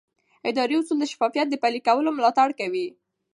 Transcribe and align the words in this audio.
اداري 0.49 0.75
اصول 0.79 0.97
د 0.99 1.03
شفافیت 1.11 1.47
د 1.49 1.55
پلي 1.63 1.79
کولو 1.87 2.09
ملاتړ 2.17 2.49
کوي. 2.59 2.87